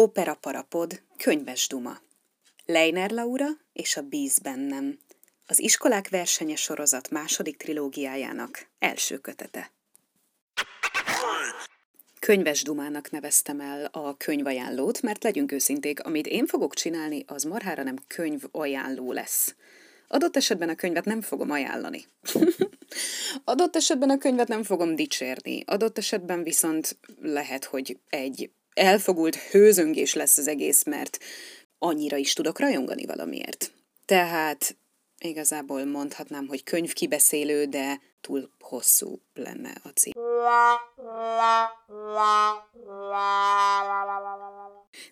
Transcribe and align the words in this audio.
Opera 0.00 0.34
Parapod, 0.34 1.02
Könyves 1.16 1.68
Duma. 1.68 2.00
Leiner 2.66 3.10
Laura 3.10 3.46
és 3.72 3.96
a 3.96 4.02
Bíz 4.02 4.38
bennem. 4.38 4.98
Az 5.46 5.60
iskolák 5.60 6.08
versenye 6.08 6.56
sorozat 6.56 7.10
második 7.10 7.56
trilógiájának 7.56 8.66
első 8.78 9.18
kötete. 9.18 9.70
Könyves 12.18 12.62
Dumának 12.62 13.10
neveztem 13.10 13.60
el 13.60 13.84
a 13.84 14.16
könyvajánlót, 14.16 15.02
mert 15.02 15.22
legyünk 15.22 15.52
őszinték, 15.52 16.04
amit 16.04 16.26
én 16.26 16.46
fogok 16.46 16.74
csinálni, 16.74 17.24
az 17.26 17.42
marhára 17.42 17.82
nem 17.82 17.96
könyvajánló 18.06 19.12
lesz. 19.12 19.54
Adott 20.08 20.36
esetben 20.36 20.68
a 20.68 20.74
könyvet 20.74 21.04
nem 21.04 21.20
fogom 21.20 21.50
ajánlani. 21.50 22.04
Adott 23.44 23.76
esetben 23.76 24.10
a 24.10 24.18
könyvet 24.18 24.48
nem 24.48 24.62
fogom 24.62 24.96
dicsérni. 24.96 25.62
Adott 25.66 25.98
esetben 25.98 26.42
viszont 26.42 26.96
lehet, 27.20 27.64
hogy 27.64 27.98
egy 28.08 28.50
elfogult 28.74 29.36
hőzöngés 29.36 30.14
lesz 30.14 30.38
az 30.38 30.46
egész, 30.46 30.84
mert 30.84 31.18
annyira 31.78 32.16
is 32.16 32.32
tudok 32.32 32.58
rajongani 32.58 33.06
valamiért. 33.06 33.72
Tehát 34.04 34.76
igazából 35.18 35.84
mondhatnám, 35.84 36.46
hogy 36.46 36.62
könyvkibeszélő, 36.62 37.64
de 37.64 38.00
túl 38.20 38.50
hosszú 38.58 39.20
lenne 39.34 39.72
a 39.82 39.88
cím. 39.88 40.12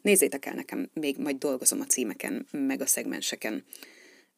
Nézzétek 0.02 0.46
el 0.46 0.54
nekem, 0.54 0.90
még 0.92 1.18
majd 1.18 1.36
dolgozom 1.36 1.80
a 1.80 1.84
címeken, 1.84 2.46
meg 2.50 2.80
a 2.80 2.86
szegmenseken. 2.86 3.64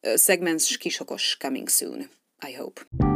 Szegmens 0.01 0.77
kisokos 0.77 1.37
coming 1.39 1.69
soon, 1.69 2.09
I 2.47 2.53
hope. 2.53 3.08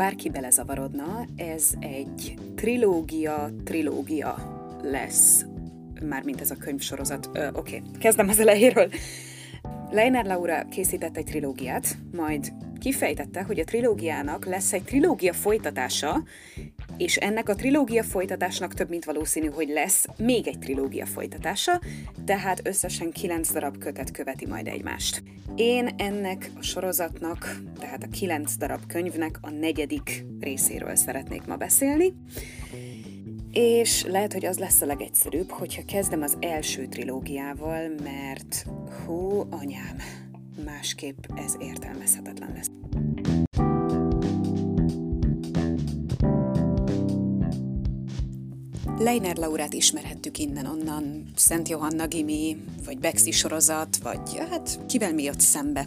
Bárki 0.00 0.30
belezavarodna, 0.30 1.26
ez 1.36 1.70
egy 1.78 2.34
trilógia-trilógia 2.54 4.34
lesz, 4.82 5.44
mármint 6.02 6.40
ez 6.40 6.50
a 6.50 6.56
könyvsorozat. 6.56 7.26
Oké, 7.26 7.48
okay. 7.52 7.82
kezdem 7.98 8.28
az 8.28 8.38
elejéről. 8.38 8.90
Leiner 9.90 10.24
Laura 10.24 10.64
készített 10.70 11.16
egy 11.16 11.24
trilógiát, 11.24 11.96
majd 12.12 12.52
kifejtette, 12.78 13.42
hogy 13.42 13.58
a 13.58 13.64
trilógiának 13.64 14.44
lesz 14.44 14.72
egy 14.72 14.82
trilógia 14.82 15.32
folytatása, 15.32 16.22
és 17.00 17.16
ennek 17.16 17.48
a 17.48 17.54
trilógia 17.54 18.02
folytatásnak 18.02 18.74
több 18.74 18.88
mint 18.88 19.04
valószínű, 19.04 19.46
hogy 19.46 19.68
lesz 19.68 20.06
még 20.16 20.48
egy 20.48 20.58
trilógia 20.58 21.06
folytatása, 21.06 21.80
tehát 22.24 22.66
összesen 22.66 23.10
kilenc 23.10 23.52
darab 23.52 23.78
kötet 23.78 24.10
követi 24.10 24.46
majd 24.46 24.66
egymást. 24.66 25.22
Én 25.56 25.94
ennek 25.96 26.50
a 26.58 26.62
sorozatnak, 26.62 27.60
tehát 27.78 28.02
a 28.02 28.08
kilenc 28.08 28.56
darab 28.56 28.86
könyvnek 28.86 29.38
a 29.40 29.50
negyedik 29.50 30.24
részéről 30.40 30.94
szeretnék 30.96 31.46
ma 31.46 31.56
beszélni, 31.56 32.14
és 33.52 34.04
lehet, 34.04 34.32
hogy 34.32 34.44
az 34.44 34.58
lesz 34.58 34.80
a 34.80 34.86
legegyszerűbb, 34.86 35.50
hogyha 35.50 35.82
kezdem 35.86 36.22
az 36.22 36.36
első 36.40 36.86
trilógiával, 36.86 37.88
mert 38.02 38.66
hú, 39.06 39.46
anyám, 39.50 39.96
másképp 40.64 41.24
ez 41.36 41.56
értelmezhetetlen 41.58 42.52
lesz. 42.52 43.69
Leiner 49.00 49.36
Laurát 49.36 49.72
ismerhettük 49.72 50.38
innen-onnan, 50.38 51.32
Szent 51.36 51.68
Johanna 51.68 52.06
Gimi, 52.06 52.56
vagy 52.84 52.98
Bexi 52.98 53.30
sorozat, 53.30 53.96
vagy 54.02 54.36
hát 54.50 54.80
kivel 54.88 55.12
mi 55.12 55.22
jött 55.22 55.40
szembe. 55.40 55.86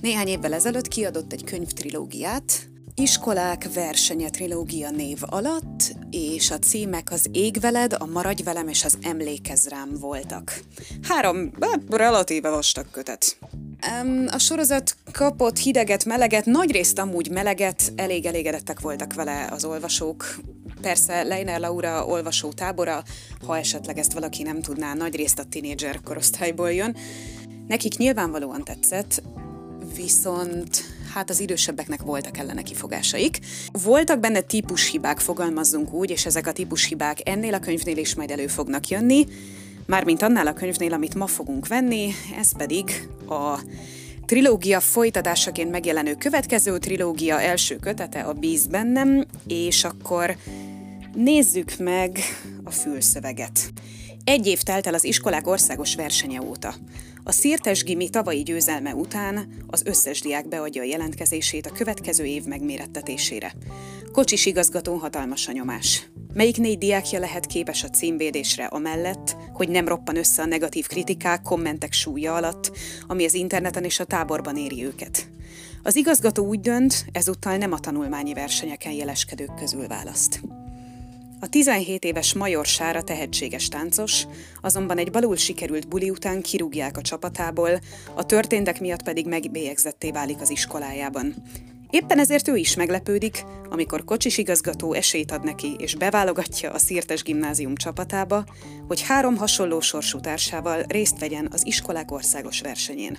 Néhány 0.00 0.26
évvel 0.26 0.52
ezelőtt 0.52 0.88
kiadott 0.88 1.32
egy 1.32 1.44
könyvtrilógiát, 1.44 2.68
Iskolák 2.94 3.72
versenye 3.74 4.30
trilógia 4.30 4.90
név 4.90 5.18
alatt, 5.20 5.94
és 6.10 6.50
a 6.50 6.58
címek 6.58 7.12
az 7.12 7.28
Ég 7.32 7.60
veled, 7.60 7.92
a 7.98 8.06
Maradj 8.06 8.42
velem 8.42 8.68
és 8.68 8.84
az 8.84 8.98
Emlékezz 9.02 9.66
rám 9.66 9.94
voltak. 10.00 10.60
Három 11.02 11.50
relatíve 11.88 12.50
vastag 12.50 12.90
kötet. 12.90 13.38
A 14.26 14.38
sorozat 14.38 14.96
kapott 15.12 15.58
hideget, 15.58 16.04
meleget, 16.04 16.44
nagyrészt 16.44 16.98
amúgy 16.98 17.30
meleget, 17.30 17.92
elég 17.96 18.26
elégedettek 18.26 18.80
voltak 18.80 19.14
vele 19.14 19.48
az 19.50 19.64
olvasók. 19.64 20.24
Persze 20.80 21.22
Leiner 21.22 21.60
Laura 21.60 22.06
olvasó 22.06 22.52
tábora, 22.52 23.02
ha 23.46 23.58
esetleg 23.58 23.98
ezt 23.98 24.12
valaki 24.12 24.42
nem 24.42 24.60
tudná, 24.60 24.94
nagyrészt 24.94 25.38
a 25.38 25.44
tinédzser 25.44 26.00
korosztályból 26.04 26.72
jön. 26.72 26.96
Nekik 27.68 27.96
nyilvánvalóan 27.96 28.64
tetszett, 28.64 29.22
viszont 29.96 30.84
hát 31.14 31.30
az 31.30 31.40
idősebbeknek 31.40 32.02
voltak 32.02 32.38
ellene 32.38 32.62
kifogásaik. 32.62 33.38
Voltak 33.82 34.20
benne 34.20 34.40
típushibák, 34.40 35.18
fogalmazzunk 35.18 35.92
úgy, 35.92 36.10
és 36.10 36.26
ezek 36.26 36.46
a 36.46 36.52
típushibák 36.52 37.28
ennél 37.28 37.54
a 37.54 37.58
könyvnél 37.58 37.96
is 37.96 38.14
majd 38.14 38.30
elő 38.30 38.46
fognak 38.46 38.88
jönni, 38.88 39.26
mármint 39.86 40.22
annál 40.22 40.46
a 40.46 40.52
könyvnél, 40.52 40.92
amit 40.92 41.14
ma 41.14 41.26
fogunk 41.26 41.66
venni, 41.66 42.12
ez 42.38 42.56
pedig 42.56 43.08
a 43.28 43.58
trilógia 44.26 44.80
folytatásaként 44.80 45.70
megjelenő 45.70 46.14
következő 46.14 46.78
trilógia 46.78 47.40
első 47.40 47.76
kötete, 47.76 48.20
a 48.20 48.32
Bíz 48.32 48.66
bennem, 48.66 49.24
és 49.46 49.84
akkor 49.84 50.36
nézzük 51.14 51.76
meg 51.78 52.18
a 52.64 52.70
fülszöveget. 52.70 53.72
Egy 54.24 54.46
év 54.46 54.62
telt 54.62 54.86
el 54.86 54.94
az 54.94 55.04
iskolák 55.04 55.46
országos 55.46 55.94
versenye 55.94 56.42
óta. 56.42 56.74
A 57.24 57.32
Szirtes 57.32 57.82
Gimi 57.82 58.08
tavalyi 58.08 58.42
győzelme 58.42 58.94
után 58.94 59.48
az 59.66 59.82
összes 59.84 60.20
diák 60.20 60.48
beadja 60.48 60.82
a 60.82 60.84
jelentkezését 60.84 61.66
a 61.66 61.72
következő 61.72 62.24
év 62.24 62.44
megmérettetésére. 62.44 63.54
Kocsis 64.12 64.46
igazgató 64.46 64.94
hatalmas 64.94 65.48
a 65.48 65.52
nyomás. 65.52 66.08
Melyik 66.34 66.56
négy 66.56 66.78
diákja 66.78 67.18
lehet 67.18 67.46
képes 67.46 67.84
a 67.84 67.90
címvédésre 67.90 68.64
amellett, 68.64 69.36
hogy 69.52 69.68
nem 69.68 69.88
roppan 69.88 70.16
össze 70.16 70.42
a 70.42 70.46
negatív 70.46 70.86
kritikák, 70.86 71.42
kommentek 71.42 71.92
súlya 71.92 72.34
alatt, 72.34 72.72
ami 73.06 73.24
az 73.24 73.34
interneten 73.34 73.84
és 73.84 74.00
a 74.00 74.04
táborban 74.04 74.56
éri 74.56 74.84
őket? 74.84 75.28
Az 75.82 75.96
igazgató 75.96 76.46
úgy 76.46 76.60
dönt, 76.60 77.04
ezúttal 77.12 77.56
nem 77.56 77.72
a 77.72 77.78
tanulmányi 77.78 78.32
versenyeken 78.32 78.92
jeleskedők 78.92 79.54
közül 79.54 79.86
választ. 79.86 80.40
A 81.40 81.48
17 81.48 82.04
éves 82.04 82.34
Major 82.34 82.66
Sára 82.66 83.02
tehetséges 83.02 83.68
táncos, 83.68 84.26
azonban 84.60 84.98
egy 84.98 85.10
balul 85.10 85.36
sikerült 85.36 85.88
buli 85.88 86.10
után 86.10 86.42
kirúgják 86.42 86.96
a 86.96 87.00
csapatából, 87.02 87.80
a 88.14 88.26
történtek 88.26 88.80
miatt 88.80 89.02
pedig 89.02 89.26
megbélyegzetté 89.26 90.10
válik 90.10 90.40
az 90.40 90.50
iskolájában. 90.50 91.34
Éppen 91.90 92.18
ezért 92.18 92.48
ő 92.48 92.56
is 92.56 92.74
meglepődik, 92.74 93.44
amikor 93.70 94.04
kocsis 94.04 94.38
igazgató 94.38 94.92
esélyt 94.92 95.30
ad 95.30 95.44
neki 95.44 95.76
és 95.78 95.94
beválogatja 95.94 96.70
a 96.72 96.78
Szirtes 96.78 97.22
gimnázium 97.22 97.74
csapatába, 97.74 98.44
hogy 98.86 99.02
három 99.02 99.36
hasonló 99.36 99.80
sorsú 99.80 100.20
társával 100.20 100.82
részt 100.88 101.18
vegyen 101.18 101.48
az 101.52 101.66
iskolák 101.66 102.10
országos 102.10 102.60
versenyén. 102.60 103.18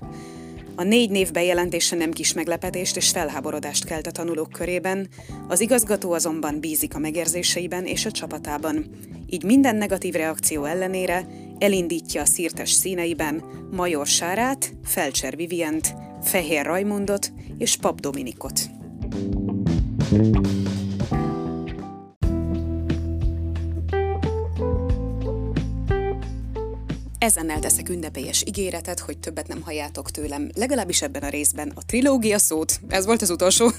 A 0.80 0.84
négy 0.84 1.10
név 1.10 1.32
bejelentése 1.32 1.96
nem 1.96 2.12
kis 2.12 2.34
meglepetést 2.34 2.96
és 2.96 3.10
felháborodást 3.10 3.86
kelt 3.86 4.08
a 4.08 4.12
tanulók 4.12 4.50
körében, 4.50 5.08
az 5.48 5.60
igazgató 5.60 6.12
azonban 6.12 6.60
bízik 6.60 6.96
a 6.96 7.00
megérzéseiben 7.00 7.86
és 7.86 8.06
a 8.06 8.12
csapatában. 8.12 8.86
Így 9.30 9.44
minden 9.44 9.76
negatív 9.76 10.14
reakció 10.14 10.66
ellenére 10.66 11.28
elindítja 11.58 12.22
a 12.22 12.26
szírtes 12.26 12.72
színeiben 12.72 13.44
Major 13.72 14.08
Sárát, 14.08 14.74
Felcser 14.84 15.36
Vivient, 15.36 15.96
Fehér 16.24 16.66
Rajmundot 16.66 17.32
és 17.58 17.76
Pap 17.76 18.00
Dominikot. 18.00 18.60
Ezen 27.20 27.50
elteszek 27.50 27.90
ünnepélyes 27.90 28.44
ígéretet, 28.48 29.00
hogy 29.00 29.18
többet 29.18 29.48
nem 29.48 29.62
halljátok 29.62 30.12
tőlem, 30.12 30.50
legalábbis 30.56 31.02
ebben 31.02 31.24
a 31.24 31.30
részben 31.30 31.72
a 31.76 31.86
trilógia 31.86 32.38
szót, 32.38 32.80
ez 32.88 33.06
volt 33.06 33.22
az 33.22 33.30
utolsó, 33.30 33.70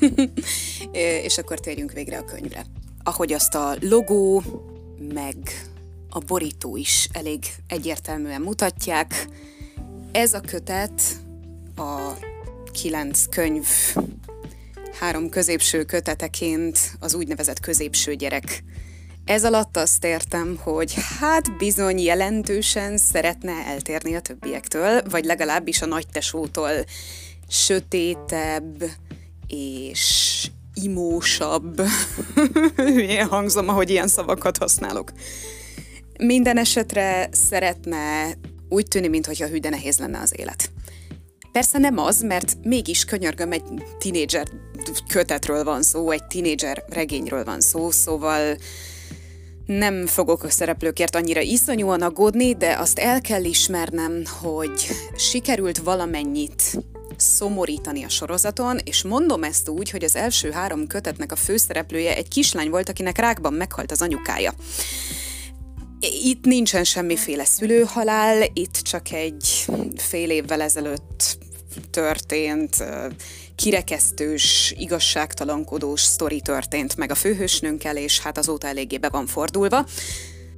és 1.27 1.39
akkor 1.39 1.61
térjünk 1.61 1.93
végre 1.93 2.19
a 2.19 2.25
könyvre. 2.25 2.65
Ahogy 3.03 3.33
azt 3.33 3.55
a 3.55 3.77
logó, 3.81 4.43
meg 5.15 5.37
a 6.11 6.19
borító 6.19 6.77
is 6.77 7.09
elég 7.13 7.45
egyértelműen 7.67 8.41
mutatják, 8.41 9.29
ez 10.13 10.35
a 10.35 10.41
kötet 10.41 11.03
a 11.77 12.13
kilenc 12.73 13.27
könyv 13.29 13.67
három 14.99 15.29
középső 15.29 15.85
köteteként 15.85 16.79
az 16.99 17.15
úgynevezett 17.15 17.61
középső 17.61 18.15
gyerek 18.15 18.63
ez 19.31 19.45
alatt 19.45 19.77
azt 19.77 20.05
értem, 20.05 20.59
hogy 20.63 20.95
hát 21.21 21.57
bizony 21.57 21.99
jelentősen 21.99 22.97
szeretne 22.97 23.53
eltérni 23.53 24.15
a 24.15 24.21
többiektől, 24.21 25.03
vagy 25.11 25.25
legalábbis 25.25 25.83
a 25.83 25.87
nagytesótól 25.87 26.71
sötétebb 27.49 28.85
és 29.47 30.47
imósabb. 30.75 31.83
Hülyén 32.77 33.27
hangzom, 33.27 33.69
ahogy 33.69 33.91
ilyen 33.91 34.09
szavakat 34.09 34.57
használok. 34.57 35.13
Minden 36.19 36.59
esetre 36.59 37.29
szeretne 37.33 38.35
úgy 38.69 38.87
tűnik, 38.87 39.11
mintha 39.11 39.47
hű, 39.47 39.59
de 39.59 39.69
nehéz 39.69 39.99
lenne 39.99 40.21
az 40.21 40.33
élet. 40.37 40.71
Persze 41.53 41.79
nem 41.79 41.99
az, 41.99 42.23
mert 42.23 42.57
mégis 42.63 43.05
könyörgöm, 43.05 43.53
egy 43.53 43.63
tinédzser 43.99 44.47
kötetről 45.09 45.65
van 45.65 45.83
szó, 45.83 46.11
egy 46.11 46.25
tinédzser 46.25 46.85
regényről 46.89 47.45
van 47.45 47.61
szó, 47.61 47.91
szóval 47.91 48.57
nem 49.79 50.07
fogok 50.07 50.43
a 50.43 50.51
szereplőkért 50.51 51.17
annyira 51.17 51.41
iszonyúan 51.41 52.03
aggódni, 52.03 52.55
de 52.55 52.77
azt 52.79 52.99
el 52.99 53.21
kell 53.21 53.45
ismernem, 53.45 54.23
hogy 54.41 54.87
sikerült 55.17 55.79
valamennyit 55.79 56.79
szomorítani 57.17 58.05
a 58.05 58.09
sorozaton, 58.09 58.79
és 58.85 59.03
mondom 59.03 59.45
ezt 59.45 59.69
úgy, 59.69 59.91
hogy 59.91 60.05
az 60.05 60.17
első 60.17 60.51
három 60.51 60.87
kötetnek 60.87 61.33
a 61.33 61.37
főszereplője 61.37 62.17
egy 62.17 62.29
kislány 62.29 62.71
volt, 62.71 62.89
akinek 62.89 63.19
rákban 63.19 63.53
meghalt 63.53 63.91
az 63.91 64.03
anyukája. 64.03 64.53
Itt 66.01 66.45
nincsen 66.45 66.85
semmiféle 66.85 67.45
szülőhalál, 67.45 68.43
itt 68.53 68.75
csak 68.75 69.13
egy 69.13 69.67
fél 69.97 70.31
évvel 70.31 70.61
ezelőtt 70.61 71.39
történt 71.91 72.85
kirekesztős, 73.61 74.75
igazságtalankodós 74.79 76.01
sztori 76.01 76.41
történt 76.41 76.97
meg 76.97 77.11
a 77.11 77.15
főhősnőnkkel, 77.15 77.97
és 77.97 78.21
hát 78.21 78.39
azóta 78.39 78.67
eléggé 78.67 78.99
be 78.99 79.09
van 79.09 79.27
fordulva. 79.27 79.87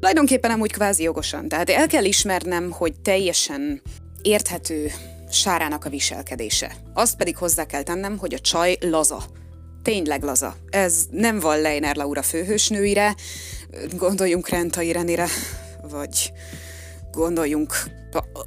Tulajdonképpen 0.00 0.50
amúgy 0.50 0.72
kvázi 0.72 1.02
jogosan, 1.02 1.48
tehát 1.48 1.70
el 1.70 1.86
kell 1.86 2.04
ismernem, 2.04 2.70
hogy 2.70 2.92
teljesen 3.00 3.82
érthető 4.22 4.90
Sárának 5.30 5.84
a 5.84 5.88
viselkedése. 5.88 6.76
Azt 6.94 7.16
pedig 7.16 7.36
hozzá 7.36 7.64
kell 7.64 7.82
tennem, 7.82 8.18
hogy 8.18 8.34
a 8.34 8.38
csaj 8.38 8.76
laza. 8.80 9.24
Tényleg 9.82 10.22
laza. 10.22 10.56
Ez 10.70 11.06
nem 11.10 11.40
van 11.40 11.60
Leiner 11.60 11.96
Laura 11.96 12.22
főhősnőire, 12.22 13.14
gondoljunk 13.96 14.48
Renta 14.48 14.82
Irenire, 14.82 15.28
vagy 15.90 16.32
gondoljunk 17.12 17.74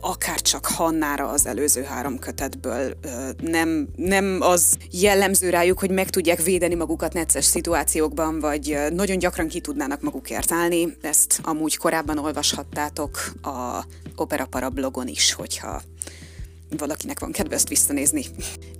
akár 0.01 0.41
csak 0.41 0.65
Hannára 0.65 1.29
az 1.29 1.45
előző 1.45 1.83
három 1.83 2.19
kötetből. 2.19 2.97
Nem, 3.41 3.87
nem 3.95 4.37
az 4.41 4.77
jellemző 4.91 5.49
rájuk, 5.49 5.79
hogy 5.79 5.91
meg 5.91 6.09
tudják 6.09 6.43
védeni 6.43 6.75
magukat 6.75 7.13
necces 7.13 7.45
szituációkban, 7.45 8.39
vagy 8.39 8.77
nagyon 8.89 9.17
gyakran 9.17 9.47
ki 9.47 9.59
tudnának 9.59 10.01
magukért 10.01 10.51
állni. 10.51 10.97
Ezt 11.01 11.39
amúgy 11.43 11.77
korábban 11.77 12.17
olvashattátok 12.17 13.31
a 13.41 13.85
Opera 14.15 14.45
Para 14.45 14.69
blogon 14.69 15.07
is, 15.07 15.33
hogyha 15.33 15.81
valakinek 16.77 17.19
van 17.19 17.31
kedve 17.31 17.55
ezt 17.55 17.69
visszanézni. 17.69 18.25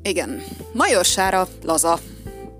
Igen, 0.03 0.41
Major 0.73 1.05
Sára 1.05 1.47
laza, 1.63 1.99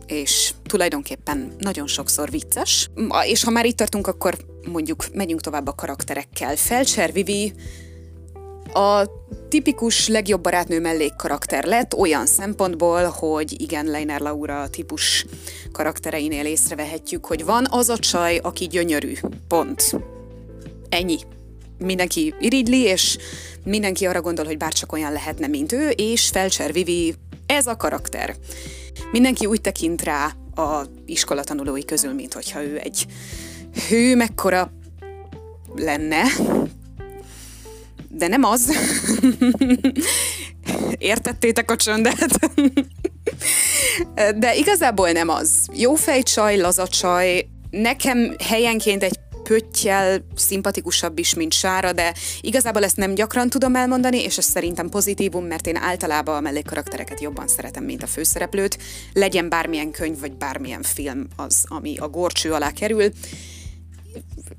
és 0.07 0.53
tulajdonképpen 0.63 1.55
nagyon 1.57 1.87
sokszor 1.87 2.29
vicces. 2.29 2.89
És 3.25 3.43
ha 3.43 3.51
már 3.51 3.65
itt 3.65 3.77
tartunk, 3.77 4.07
akkor 4.07 4.37
mondjuk 4.71 5.05
megyünk 5.13 5.41
tovább 5.41 5.67
a 5.67 5.75
karakterekkel. 5.75 6.55
Felcser 6.55 7.13
Vivi 7.13 7.53
a 8.73 9.09
tipikus 9.49 10.07
legjobb 10.07 10.41
barátnő 10.41 10.79
mellékkarakter 10.79 11.63
lett 11.63 11.93
olyan 11.93 12.25
szempontból, 12.25 13.03
hogy 13.03 13.61
igen, 13.61 13.85
Leiner 13.85 14.21
Laura 14.21 14.69
típus 14.69 15.25
karaktereinél 15.71 16.45
észrevehetjük, 16.45 17.25
hogy 17.25 17.45
van 17.45 17.67
az 17.69 17.89
a 17.89 17.97
csaj, 17.97 18.37
aki 18.37 18.67
gyönyörű. 18.67 19.13
Pont. 19.47 19.95
Ennyi. 20.89 21.17
Mindenki 21.77 22.33
irigyli, 22.39 22.79
és 22.79 23.17
mindenki 23.63 24.05
arra 24.05 24.21
gondol, 24.21 24.45
hogy 24.45 24.57
bárcsak 24.57 24.91
olyan 24.91 25.11
lehetne, 25.11 25.47
mint 25.47 25.71
ő, 25.71 25.89
és 25.89 26.27
Felcser 26.27 26.73
Vivi 26.73 27.15
ez 27.45 27.67
a 27.67 27.75
karakter. 27.75 28.35
Mindenki 29.11 29.45
úgy 29.45 29.61
tekint 29.61 30.01
rá 30.03 30.33
a 30.55 30.81
iskolatanulói 31.05 31.85
közül, 31.85 32.13
mint 32.13 32.33
hogyha 32.33 32.63
ő 32.63 32.79
egy 32.83 33.05
hő 33.89 34.15
mekkora 34.15 34.71
lenne, 35.75 36.23
de 38.09 38.27
nem 38.27 38.43
az. 38.43 38.71
Értettétek 40.97 41.71
a 41.71 41.75
csöndet? 41.75 42.39
de 44.39 44.55
igazából 44.55 45.11
nem 45.11 45.29
az. 45.29 45.67
Jó 45.73 45.95
fejcsaj, 45.95 46.57
laza 46.57 46.87
csaj, 46.87 47.47
nekem 47.69 48.35
helyenként 48.43 49.03
egy 49.03 49.19
pöttyel 49.47 50.25
szimpatikusabb 50.35 51.19
is, 51.19 51.33
mint 51.33 51.53
Sára, 51.53 51.91
de 51.91 52.13
igazából 52.41 52.83
ezt 52.83 52.97
nem 52.97 53.13
gyakran 53.13 53.49
tudom 53.49 53.75
elmondani, 53.75 54.23
és 54.23 54.37
ez 54.37 54.45
szerintem 54.45 54.89
pozitívum, 54.89 55.45
mert 55.45 55.67
én 55.67 55.75
általában 55.75 56.35
a 56.35 56.39
mellékkaraktereket 56.39 57.21
jobban 57.21 57.47
szeretem, 57.47 57.83
mint 57.83 58.03
a 58.03 58.07
főszereplőt. 58.07 58.77
Legyen 59.13 59.49
bármilyen 59.49 59.91
könyv, 59.91 60.19
vagy 60.19 60.33
bármilyen 60.33 60.81
film 60.81 61.27
az, 61.35 61.63
ami 61.67 61.97
a 61.97 62.07
gorcső 62.07 62.51
alá 62.51 62.71
kerül. 62.71 63.11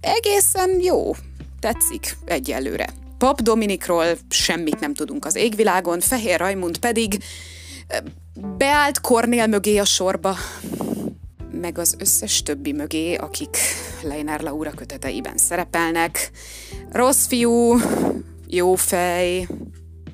Egészen 0.00 0.80
jó. 0.80 1.14
Tetszik 1.60 2.16
egyelőre. 2.24 2.86
Pap 3.18 3.40
Dominikról 3.40 4.04
semmit 4.28 4.80
nem 4.80 4.94
tudunk 4.94 5.24
az 5.24 5.34
égvilágon, 5.34 6.00
Fehér 6.00 6.38
Rajmund 6.38 6.78
pedig 6.78 7.22
beállt 8.56 9.00
Kornél 9.00 9.46
mögé 9.46 9.78
a 9.78 9.84
sorba, 9.84 10.36
meg 11.60 11.78
az 11.78 11.96
összes 11.98 12.42
többi 12.42 12.72
mögé, 12.72 13.14
akik 13.14 13.56
Leiner 14.02 14.40
Laura 14.40 14.70
köteteiben 14.70 15.36
szerepelnek. 15.36 16.30
Rossz 16.90 17.26
fiú, 17.26 17.78
jó 18.46 18.74
fej, 18.74 19.48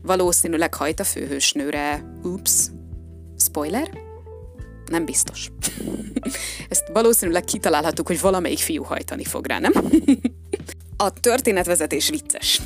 valószínűleg 0.02 0.74
hajt 0.74 1.00
a 1.00 1.04
főhősnőre. 1.04 2.04
Ups. 2.22 2.66
Spoiler? 3.36 3.90
Nem 4.86 5.04
biztos. 5.04 5.50
Ezt 6.68 6.88
valószínűleg 6.92 7.44
kitalálhatjuk, 7.44 8.06
hogy 8.06 8.20
valamelyik 8.20 8.58
fiú 8.58 8.82
hajtani 8.82 9.24
fog 9.24 9.46
rá, 9.46 9.58
nem? 9.58 9.72
a 10.96 11.10
történetvezetés 11.10 12.08
vicces 12.08 12.60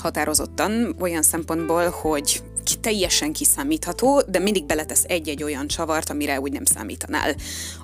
határozottan, 0.00 0.96
olyan 1.00 1.22
szempontból, 1.22 1.88
hogy 1.88 2.42
teljesen 2.80 3.32
kiszámítható, 3.32 4.22
de 4.26 4.38
mindig 4.38 4.64
beletesz 4.64 5.04
egy-egy 5.06 5.42
olyan 5.42 5.66
csavart, 5.66 6.10
amire 6.10 6.40
úgy 6.40 6.52
nem 6.52 6.64
számítanál. 6.64 7.34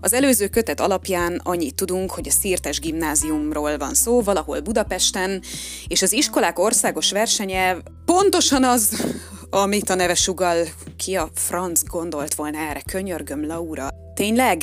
Az 0.01 0.13
előző 0.13 0.49
kötet 0.49 0.81
alapján 0.81 1.41
annyit 1.45 1.75
tudunk, 1.75 2.11
hogy 2.11 2.29
a 2.29 2.31
Szirtes 2.31 2.81
gimnáziumról 2.81 3.77
van 3.77 3.95
szó, 3.95 4.23
valahol 4.23 4.61
Budapesten, 4.61 5.43
és 5.87 6.03
az 6.03 6.13
iskolák 6.13 6.59
országos 6.59 7.11
versenye 7.11 7.77
pontosan 8.05 8.65
az, 8.65 9.05
amit 9.51 9.91
a 9.91 9.95
neve 9.95 10.15
sugal, 10.15 10.67
ki 10.97 11.15
a 11.15 11.31
franc 11.35 11.83
gondolt 11.85 12.35
volna 12.35 12.59
erre, 12.59 12.83
könyörgöm 12.93 13.47
Laura. 13.47 13.89
Tényleg? 14.15 14.63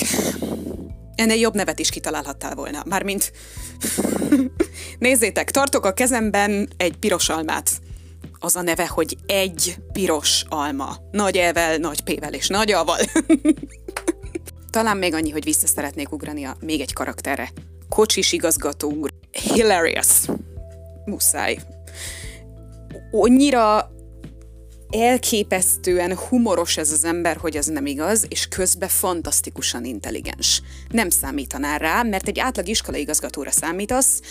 Ennél 1.16 1.40
jobb 1.40 1.56
nevet 1.56 1.80
is 1.80 1.90
kitalálhattál 1.90 2.56
volna. 2.56 2.84
Mármint... 2.86 3.32
Nézzétek, 5.00 5.52
tartok 5.52 5.86
a 5.86 5.94
kezemben 5.94 6.70
egy 6.78 6.98
piros 6.98 7.30
almát. 7.30 7.72
Az 8.44 8.56
a 8.56 8.62
neve, 8.62 8.88
hogy 8.88 9.18
egy 9.26 9.76
piros 9.92 10.46
alma. 10.50 10.96
Nagy 11.12 11.38
elvel, 11.38 11.78
nagy 11.78 12.02
pével 12.02 12.34
és 12.34 12.48
nagy 12.48 12.72
alval. 12.72 12.98
Talán 14.70 14.98
még 14.98 15.14
annyi, 15.14 15.32
hogy 15.32 15.44
vissza 15.44 15.68
szeretnék 15.68 16.12
ugrani 16.12 16.44
a 16.44 16.58
még 16.60 16.82
egy 16.82 16.94
karakterre. 16.94 17.52
Kocsis 17.90 18.32
igazgató 18.32 18.92
úr. 18.92 19.10
Hilarious. 19.32 20.08
Muszáj. 21.06 21.58
Annyira 23.12 23.92
elképesztően 24.90 26.18
humoros 26.18 26.78
ez 26.78 26.92
az 26.92 27.04
ember, 27.04 27.38
hogy 27.38 27.56
ez 27.56 27.66
nem 27.66 27.86
igaz, 27.86 28.26
és 28.28 28.48
közben 28.48 28.90
fantasztikusan 28.90 29.86
intelligens. 29.86 30.62
Nem 30.90 31.10
számítanál 31.10 31.78
rá, 31.78 32.04
mert 32.04 32.28
egy 32.28 32.40
átlag 32.40 32.68
iskolai 32.68 33.02
igazgatóra 33.02 33.52
számítasz, 33.52 34.22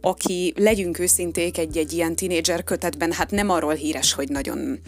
aki, 0.00 0.52
legyünk 0.56 0.98
őszinték, 0.98 1.58
egy-egy 1.58 1.92
ilyen 1.92 2.16
tinédzser 2.16 2.64
kötetben, 2.64 3.12
hát 3.12 3.30
nem 3.30 3.50
arról 3.50 3.74
híres, 3.74 4.12
hogy 4.12 4.28
nagyon 4.28 4.80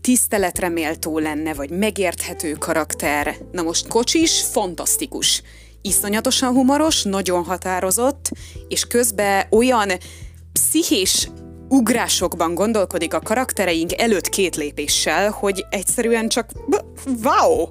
tiszteletre 0.00 0.68
méltó 0.68 1.18
lenne, 1.18 1.54
vagy 1.54 1.70
megérthető 1.70 2.52
karakter. 2.52 3.36
Na 3.52 3.62
most 3.62 3.88
Kocsis 3.88 4.42
fantasztikus. 4.42 5.42
Iszonyatosan 5.82 6.52
humoros, 6.52 7.02
nagyon 7.02 7.44
határozott, 7.44 8.30
és 8.68 8.86
közben 8.86 9.46
olyan 9.50 9.90
pszichés 10.52 11.30
ugrásokban 11.68 12.54
gondolkodik 12.54 13.14
a 13.14 13.20
karaktereink 13.20 14.00
előtt 14.00 14.28
két 14.28 14.56
lépéssel, 14.56 15.30
hogy 15.30 15.66
egyszerűen 15.70 16.28
csak 16.28 16.50
wow! 17.22 17.66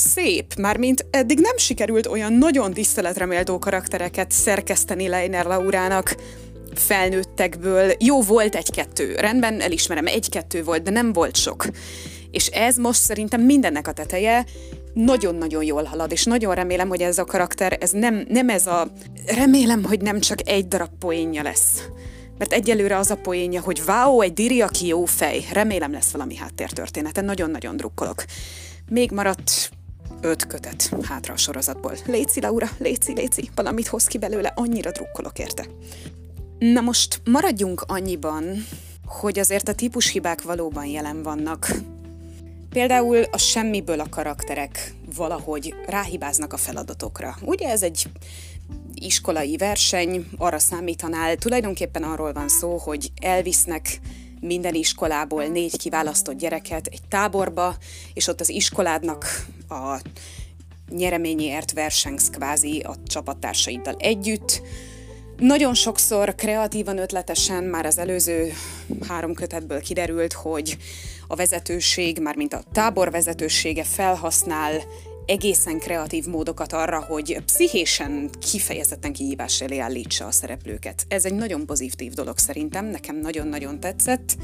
Szép, 0.00 0.54
mármint 0.54 1.06
eddig 1.10 1.38
nem 1.38 1.56
sikerült 1.56 2.06
olyan 2.06 2.32
nagyon 2.32 2.72
tiszteletreméltó 2.72 3.58
karaktereket 3.58 4.30
szerkeszteni 4.30 5.08
Leiner 5.08 5.46
Laurának 5.46 6.16
felnőttekből. 6.74 7.92
Jó, 7.98 8.22
volt 8.22 8.54
egy-kettő, 8.54 9.14
rendben, 9.14 9.60
elismerem, 9.60 10.06
egy-kettő 10.06 10.64
volt, 10.64 10.82
de 10.82 10.90
nem 10.90 11.12
volt 11.12 11.36
sok. 11.36 11.66
És 12.30 12.46
ez 12.46 12.76
most 12.76 13.00
szerintem 13.00 13.40
mindennek 13.40 13.88
a 13.88 13.92
teteje, 13.92 14.44
nagyon-nagyon 14.94 15.64
jól 15.64 15.84
halad, 15.84 16.12
és 16.12 16.24
nagyon 16.24 16.54
remélem, 16.54 16.88
hogy 16.88 17.00
ez 17.00 17.18
a 17.18 17.24
karakter, 17.24 17.76
ez 17.80 17.90
nem, 17.90 18.24
nem 18.28 18.48
ez 18.48 18.66
a... 18.66 18.92
Remélem, 19.26 19.84
hogy 19.84 20.00
nem 20.00 20.20
csak 20.20 20.48
egy 20.48 20.68
darab 20.68 20.90
poénja 20.98 21.42
lesz 21.42 21.82
mert 22.38 22.52
egyelőre 22.52 22.96
az 22.96 23.10
a 23.10 23.16
poénja, 23.16 23.60
hogy 23.60 23.82
wow, 23.86 24.20
egy 24.20 24.32
diri, 24.32 24.60
aki 24.60 24.86
jó 24.86 25.04
fej. 25.04 25.44
Remélem 25.52 25.92
lesz 25.92 26.10
valami 26.10 26.36
háttértörténete, 26.36 27.20
nagyon-nagyon 27.20 27.76
drukkolok. 27.76 28.24
Még 28.88 29.10
maradt 29.10 29.70
öt 30.20 30.46
kötet 30.46 30.90
hátra 31.02 31.34
a 31.34 31.36
sorozatból. 31.36 31.92
Léci, 32.06 32.40
Laura, 32.40 32.68
léci, 32.78 33.12
léci, 33.12 33.50
valamit 33.54 33.86
hoz 33.86 34.04
ki 34.04 34.18
belőle, 34.18 34.52
annyira 34.54 34.90
drukkolok 34.90 35.38
érte. 35.38 35.66
Na 36.58 36.80
most 36.80 37.20
maradjunk 37.24 37.84
annyiban, 37.86 38.64
hogy 39.06 39.38
azért 39.38 39.68
a 39.68 39.74
típushibák 39.74 40.42
valóban 40.42 40.86
jelen 40.86 41.22
vannak. 41.22 41.70
Például 42.70 43.22
a 43.30 43.38
semmiből 43.38 44.00
a 44.00 44.08
karakterek 44.08 44.94
valahogy 45.16 45.74
ráhibáznak 45.86 46.52
a 46.52 46.56
feladatokra. 46.56 47.36
Ugye 47.42 47.68
ez 47.68 47.82
egy 47.82 48.10
iskolai 48.94 49.56
verseny, 49.56 50.26
arra 50.36 50.58
számítanál, 50.58 51.36
tulajdonképpen 51.36 52.02
arról 52.02 52.32
van 52.32 52.48
szó, 52.48 52.76
hogy 52.76 53.12
elvisznek 53.20 54.00
minden 54.40 54.74
iskolából 54.74 55.44
négy 55.44 55.76
kiválasztott 55.76 56.38
gyereket 56.38 56.86
egy 56.86 57.00
táborba, 57.08 57.76
és 58.14 58.26
ott 58.26 58.40
az 58.40 58.48
iskoládnak 58.48 59.46
a 59.68 60.00
nyereményért 60.90 61.72
versengsz 61.72 62.30
kvázi 62.30 62.80
a 62.80 62.94
csapattársaiddal 63.06 63.94
együtt. 63.98 64.62
Nagyon 65.36 65.74
sokszor 65.74 66.34
kreatívan, 66.34 66.98
ötletesen 66.98 67.64
már 67.64 67.86
az 67.86 67.98
előző 67.98 68.52
három 69.08 69.34
kötetből 69.34 69.80
kiderült, 69.80 70.32
hogy 70.32 70.76
a 71.28 71.34
vezetőség, 71.34 72.18
mármint 72.18 72.54
a 72.54 72.62
tábor 72.72 73.10
vezetősége 73.10 73.84
felhasznál 73.84 74.82
egészen 75.28 75.78
kreatív 75.78 76.26
módokat 76.26 76.72
arra, 76.72 77.00
hogy 77.00 77.42
pszichésen 77.44 78.30
kifejezetten 78.50 79.12
kihívás 79.12 79.60
elé 79.60 79.78
állítsa 79.78 80.26
a 80.26 80.30
szereplőket. 80.30 81.04
Ez 81.08 81.24
egy 81.24 81.34
nagyon 81.34 81.66
pozitív 81.66 82.12
dolog 82.12 82.38
szerintem, 82.38 82.84
nekem 82.84 83.16
nagyon-nagyon 83.16 83.80
tetszett. 83.80 84.36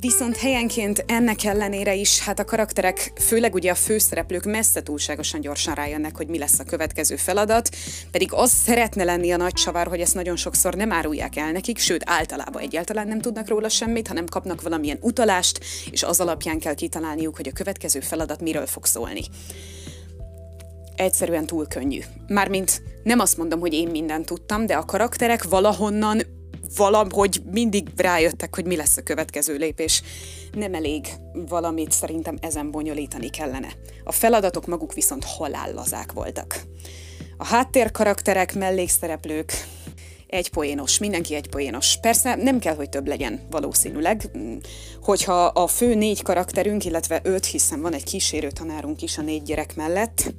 Viszont 0.00 0.36
helyenként 0.36 1.04
ennek 1.06 1.44
ellenére 1.44 1.94
is, 1.94 2.20
hát 2.20 2.38
a 2.38 2.44
karakterek, 2.44 3.12
főleg 3.20 3.54
ugye 3.54 3.70
a 3.70 3.74
főszereplők 3.74 4.44
messze 4.44 4.82
túlságosan 4.82 5.40
gyorsan 5.40 5.74
rájönnek, 5.74 6.16
hogy 6.16 6.26
mi 6.26 6.38
lesz 6.38 6.58
a 6.58 6.64
következő 6.64 7.16
feladat, 7.16 7.68
pedig 8.10 8.32
az 8.32 8.50
szeretne 8.50 9.04
lenni 9.04 9.30
a 9.32 9.36
nagy 9.36 9.52
csavar, 9.52 9.86
hogy 9.86 10.00
ezt 10.00 10.14
nagyon 10.14 10.36
sokszor 10.36 10.74
nem 10.74 10.92
árulják 10.92 11.36
el 11.36 11.52
nekik, 11.52 11.78
sőt 11.78 12.02
általában 12.06 12.62
egyáltalán 12.62 13.08
nem 13.08 13.20
tudnak 13.20 13.48
róla 13.48 13.68
semmit, 13.68 14.08
hanem 14.08 14.26
kapnak 14.26 14.62
valamilyen 14.62 14.98
utalást, 15.00 15.64
és 15.90 16.02
az 16.02 16.20
alapján 16.20 16.58
kell 16.58 16.74
kitalálniuk, 16.74 17.36
hogy 17.36 17.48
a 17.48 17.52
következő 17.52 18.00
feladat 18.00 18.40
miről 18.40 18.66
fog 18.66 18.84
szólni 18.84 19.22
egyszerűen 20.96 21.46
túl 21.46 21.66
könnyű. 21.66 22.00
Mármint 22.26 22.82
nem 23.02 23.18
azt 23.18 23.36
mondom, 23.36 23.60
hogy 23.60 23.72
én 23.72 23.88
mindent 23.88 24.26
tudtam, 24.26 24.66
de 24.66 24.74
a 24.74 24.84
karakterek 24.84 25.44
valahonnan 25.44 26.22
valahogy 26.76 27.42
mindig 27.50 27.88
rájöttek, 27.96 28.54
hogy 28.54 28.66
mi 28.66 28.76
lesz 28.76 28.96
a 28.96 29.02
következő 29.02 29.56
lépés. 29.56 30.02
Nem 30.52 30.74
elég 30.74 31.06
valamit 31.32 31.92
szerintem 31.92 32.36
ezen 32.40 32.70
bonyolítani 32.70 33.30
kellene. 33.30 33.68
A 34.04 34.12
feladatok 34.12 34.66
maguk 34.66 34.94
viszont 34.94 35.24
halállazák 35.24 36.12
voltak. 36.12 36.60
A 37.36 37.44
háttérkarakterek, 37.44 38.54
mellékszereplők, 38.54 39.52
egy 40.26 40.50
poénos, 40.50 40.98
mindenki 40.98 41.34
egy 41.34 41.48
poénos. 41.48 41.98
Persze 42.00 42.34
nem 42.34 42.58
kell, 42.58 42.74
hogy 42.74 42.88
több 42.88 43.06
legyen 43.06 43.40
valószínűleg. 43.50 44.30
Hogyha 45.02 45.44
a 45.44 45.66
fő 45.66 45.94
négy 45.94 46.22
karakterünk, 46.22 46.84
illetve 46.84 47.20
öt, 47.22 47.44
hiszen 47.44 47.80
van 47.80 47.92
egy 47.92 48.04
kísérő 48.04 48.50
tanárunk 48.50 49.02
is 49.02 49.18
a 49.18 49.22
négy 49.22 49.42
gyerek 49.42 49.76
mellett, 49.76 50.34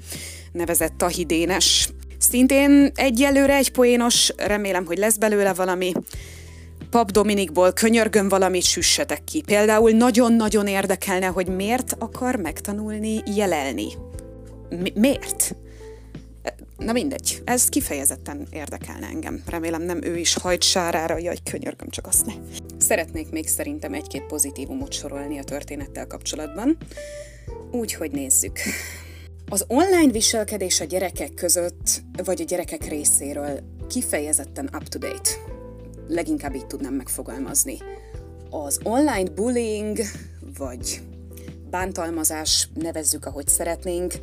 nevezett 0.52 0.98
Tahidénes, 0.98 1.90
Szintén 2.30 2.92
egyelőre 2.96 3.56
egy 3.56 3.72
poénos, 3.72 4.34
remélem, 4.38 4.86
hogy 4.86 4.98
lesz 4.98 5.18
belőle 5.18 5.54
valami. 5.54 5.92
Pap 6.90 7.12
Dominikból 7.12 7.74
könyörgöm 7.74 8.30
valamit 8.30 8.64
süssetek 8.64 9.24
ki. 9.24 9.42
Például 9.42 9.92
nagyon-nagyon 9.92 10.68
érdekelne, 10.68 11.26
hogy 11.26 11.48
miért 11.48 11.96
akar 12.00 12.36
megtanulni 12.36 13.22
jelelni. 13.36 13.88
Mi- 14.70 14.94
miért? 14.96 15.56
Na 16.78 16.92
mindegy, 16.92 17.42
ez 17.46 17.70
kifejezetten 17.70 18.48
érdekelne 18.52 19.08
engem. 19.08 19.44
Remélem 19.50 19.82
nem 19.82 20.04
ő 20.04 20.18
is 20.18 20.34
hajt 20.34 20.64
sárára, 20.64 21.18
jaj, 21.18 21.38
könyörgöm, 21.52 21.90
csak 21.90 22.08
azt 22.08 22.26
ne. 22.26 22.34
Szeretnék 22.78 23.30
még 23.30 23.48
szerintem 23.48 23.94
egy-két 23.94 24.26
pozitívumot 24.26 24.94
sorolni 24.94 25.40
a 25.40 25.44
történettel 25.44 26.08
kapcsolatban. 26.08 26.78
Úgyhogy 27.72 28.12
nézzük. 28.12 28.60
Az 29.50 29.66
online 29.68 30.12
viselkedés 30.12 30.80
a 30.80 30.84
gyerekek 30.84 31.34
között, 31.34 32.02
vagy 32.24 32.42
a 32.42 32.44
gyerekek 32.44 32.88
részéről 32.88 33.60
kifejezetten 33.90 34.70
up-to-date. 34.74 35.30
Leginkább 36.08 36.56
így 36.56 36.68
tudnám 36.68 36.94
megfogalmazni. 36.94 37.78
Az 38.50 38.80
online 38.84 39.30
bullying, 39.30 39.98
vagy 40.58 41.02
bántalmazás, 41.70 42.70
nevezzük 42.74 43.26
ahogy 43.26 43.48
szeretnénk, 43.48 44.14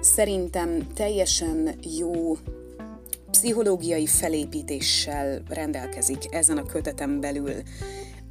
szerintem 0.00 0.86
teljesen 0.94 1.78
jó 1.98 2.36
pszichológiai 3.30 4.06
felépítéssel 4.06 5.42
rendelkezik 5.48 6.34
ezen 6.34 6.56
a 6.56 6.66
kötetem 6.66 7.20
belül. 7.20 7.54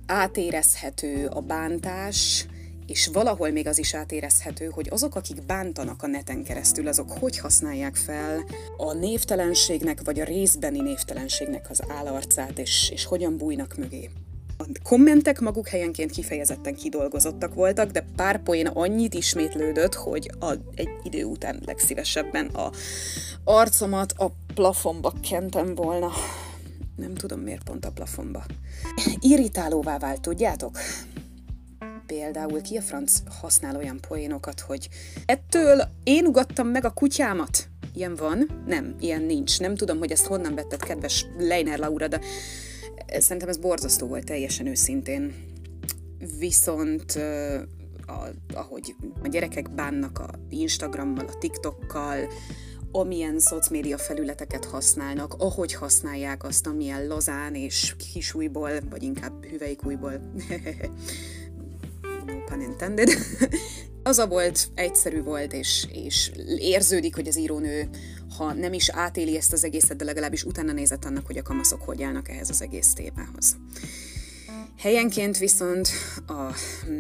Átérezhető 0.06 1.25
a 1.25 1.41
bántás, 1.41 2.46
és 2.89 3.08
valahol 3.08 3.51
még 3.51 3.67
az 3.67 3.77
is 3.77 3.93
átérezhető, 3.93 4.65
hogy 4.65 4.88
azok, 4.91 5.15
akik 5.15 5.46
bántanak 5.46 6.03
a 6.03 6.08
neten 6.08 6.43
keresztül, 6.43 6.88
azok 6.88 7.12
hogy 7.12 7.38
használják 7.38 7.96
fel 7.96 8.43
a 8.77 8.93
névtelenségnek, 8.93 10.00
vagy 10.03 10.19
a 10.19 10.24
részbeni 10.24 10.81
névtelenségnek 10.81 11.69
az 11.69 11.81
állarcát, 11.88 12.60
és, 12.60 12.89
és 12.93 13.05
hogyan 13.05 13.38
bújnak 13.38 13.75
mögé. 13.77 14.10
A 14.58 14.65
kommentek 14.84 15.39
maguk 15.39 15.67
helyenként 15.67 16.12
kifejezetten 16.12 16.75
kidolgozottak 16.75 17.53
voltak, 17.53 17.91
de 17.91 18.05
pár 18.15 18.43
poén 18.43 18.67
annyit 18.67 19.13
ismétlődött, 19.13 19.93
hogy 19.93 20.31
a, 20.39 20.53
egy 20.75 20.89
idő 21.03 21.24
után 21.24 21.62
legszívesebben 21.65 22.46
a 22.46 22.72
arcomat 23.43 24.13
a 24.17 24.31
plafonba 24.53 25.13
kentem 25.29 25.75
volna. 25.75 26.12
Nem 26.96 27.15
tudom 27.15 27.39
miért 27.39 27.63
pont 27.63 27.86
a 27.86 27.91
plafonba. 27.91 28.46
Irritálóvá 29.19 29.98
vált, 29.98 30.22
tudjátok? 30.22 30.77
Például 32.10 32.62
ki 32.62 32.78
a 32.78 32.82
franc 32.82 33.13
használ 33.39 33.75
olyan 33.75 34.00
poénokat, 34.08 34.60
hogy 34.60 34.89
ettől 35.25 35.82
én 36.04 36.25
ugattam 36.25 36.68
meg 36.68 36.86
a 36.86 36.89
kutyámat. 36.89 37.68
Ilyen 37.94 38.16
van? 38.16 38.63
Nem, 38.66 38.96
ilyen 39.00 39.22
nincs. 39.22 39.60
Nem 39.60 39.75
tudom, 39.75 39.98
hogy 39.98 40.12
ezt 40.12 40.25
honnan 40.25 40.56
vetted, 40.56 40.84
kedves 40.84 41.25
Leiner 41.38 41.80
Laura, 41.80 42.08
de 42.08 42.20
szerintem 43.18 43.50
ez 43.50 43.58
borzasztó 43.58 44.08
volt 44.08 44.25
teljesen 44.25 44.66
őszintén. 44.68 45.34
Viszont 46.39 47.12
a, 48.08 48.28
ahogy 48.54 48.96
a 49.24 49.28
gyerekek 49.28 49.74
bánnak 49.74 50.20
a 50.20 50.30
Instagrammal, 50.50 51.25
a 51.25 51.38
TikTokkal, 51.38 52.30
amilyen 52.92 53.39
szocmédia 53.39 53.98
felületeket 53.98 54.66
használnak, 54.66 55.34
ahogy 55.38 55.74
használják 55.74 56.44
azt, 56.44 56.68
amilyen 56.68 57.08
lazán 57.08 57.56
és 57.56 57.96
kisújból, 58.13 58.72
vagy 58.89 59.04
inkább 59.04 59.46
hüvelykújból 59.46 60.22
pun 62.50 62.62
intended, 62.62 63.10
az 64.03 64.18
a 64.18 64.27
volt, 64.27 64.68
egyszerű 64.75 65.22
volt, 65.22 65.53
és, 65.53 65.88
és 65.91 66.32
érződik, 66.58 67.15
hogy 67.15 67.27
az 67.27 67.38
írónő, 67.38 67.89
ha 68.38 68.53
nem 68.53 68.74
is 68.74 68.89
átéli 68.89 69.38
ezt 69.38 69.53
az 69.53 69.63
egészet, 69.63 69.98
de 69.98 70.03
legalábbis 70.03 70.44
utána 70.44 70.72
nézett 70.72 71.06
annak, 71.06 71.25
hogy 71.25 71.38
a 71.38 71.41
kamaszok 71.41 71.82
hogy 71.82 72.03
állnak 72.03 72.29
ehhez 72.29 72.50
az 72.50 72.62
egész 72.62 72.94
témához. 72.94 73.56
Helyenként 74.77 75.38
viszont 75.38 75.89
a 76.27 76.53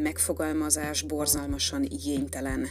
megfogalmazás 0.03 1.01
borzalmasan 1.01 1.83
igénytelen, 1.83 2.69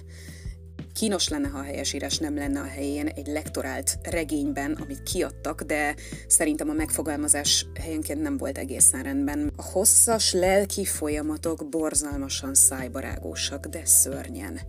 Kínos 0.98 1.28
lenne, 1.28 1.48
ha 1.48 1.58
a 1.58 1.62
helyesírás 1.62 2.18
nem 2.18 2.36
lenne 2.36 2.60
a 2.60 2.64
helyén 2.64 3.06
egy 3.06 3.26
lektorált 3.26 3.98
regényben, 4.02 4.72
amit 4.72 5.02
kiadtak, 5.02 5.62
de 5.62 5.94
szerintem 6.26 6.68
a 6.68 6.72
megfogalmazás 6.72 7.66
helyenként 7.80 8.20
nem 8.22 8.36
volt 8.36 8.58
egészen 8.58 9.02
rendben. 9.02 9.52
A 9.56 9.62
hosszas 9.62 10.32
lelki 10.32 10.84
folyamatok 10.84 11.68
borzalmasan 11.68 12.54
szájbarágósak, 12.54 13.66
de 13.66 13.84
szörnyen. 13.84 14.60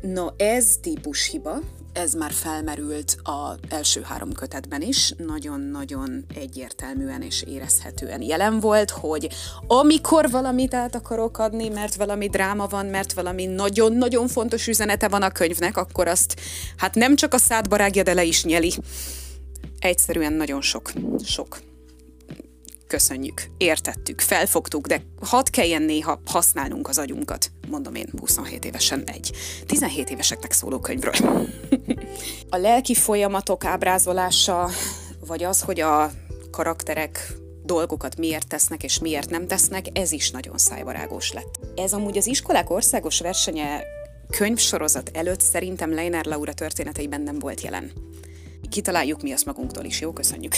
No, 0.00 0.26
ez 0.36 0.76
típus 0.80 1.30
hiba, 1.30 1.60
ez 1.96 2.14
már 2.14 2.32
felmerült 2.32 3.16
az 3.22 3.56
első 3.68 4.02
három 4.02 4.32
kötetben 4.32 4.82
is, 4.82 5.12
nagyon-nagyon 5.16 6.24
egyértelműen 6.34 7.22
és 7.22 7.42
érezhetően 7.42 8.22
jelen 8.22 8.60
volt, 8.60 8.90
hogy 8.90 9.28
amikor 9.66 10.30
valamit 10.30 10.74
át 10.74 10.94
akarok 10.94 11.38
adni, 11.38 11.68
mert 11.68 11.94
valami 11.94 12.28
dráma 12.28 12.66
van, 12.66 12.86
mert 12.86 13.12
valami 13.12 13.46
nagyon-nagyon 13.46 14.28
fontos 14.28 14.66
üzenete 14.66 15.08
van 15.08 15.22
a 15.22 15.30
könyvnek, 15.30 15.76
akkor 15.76 16.08
azt 16.08 16.40
hát 16.76 16.94
nem 16.94 17.16
csak 17.16 17.34
a 17.34 17.38
szádba 17.38 17.90
de 17.90 18.14
le 18.14 18.24
is 18.24 18.44
nyeli. 18.44 18.72
Egyszerűen 19.78 20.32
nagyon 20.32 20.60
sok, 20.60 20.90
sok 21.24 21.58
köszönjük, 22.86 23.42
értettük, 23.56 24.20
felfogtuk, 24.20 24.86
de 24.86 25.02
hadd 25.20 25.50
kelljen 25.50 25.82
néha 25.82 26.20
használnunk 26.26 26.88
az 26.88 26.98
agyunkat. 26.98 27.50
Mondom 27.68 27.94
én 27.94 28.08
27 28.20 28.64
évesen 28.64 29.02
egy 29.04 29.32
17 29.66 30.10
éveseknek 30.10 30.52
szóló 30.52 30.78
könyvről. 30.78 31.14
a 32.50 32.56
lelki 32.56 32.94
folyamatok 32.94 33.64
ábrázolása, 33.64 34.70
vagy 35.26 35.44
az, 35.44 35.60
hogy 35.60 35.80
a 35.80 36.10
karakterek 36.50 37.32
dolgokat 37.64 38.16
miért 38.16 38.48
tesznek 38.48 38.82
és 38.82 38.98
miért 38.98 39.30
nem 39.30 39.46
tesznek, 39.46 39.86
ez 39.92 40.12
is 40.12 40.30
nagyon 40.30 40.58
szájbarágos 40.58 41.32
lett. 41.32 41.58
Ez 41.76 41.92
amúgy 41.92 42.16
az 42.16 42.26
iskolák 42.26 42.70
országos 42.70 43.20
versenye 43.20 43.82
könyvsorozat 44.30 45.10
előtt 45.14 45.40
szerintem 45.40 45.94
Leiner 45.94 46.24
Laura 46.24 46.52
történeteiben 46.52 47.20
nem 47.20 47.38
volt 47.38 47.60
jelen 47.60 47.92
kitaláljuk 48.68 49.22
mi 49.22 49.32
azt 49.32 49.46
magunktól 49.46 49.84
is, 49.84 50.00
jó? 50.00 50.12
Köszönjük. 50.12 50.54